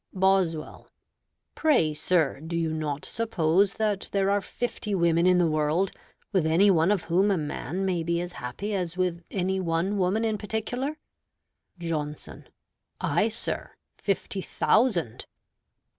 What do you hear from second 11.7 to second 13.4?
Johnson Ay,